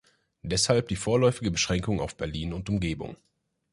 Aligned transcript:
Deshalb 0.41 0.87
die 0.87 0.95
vorläufige 0.95 1.51
Beschränkung 1.51 1.99
auf 1.99 2.17
Berlin 2.17 2.53
und 2.53 2.67
Umgebung. 2.71 3.17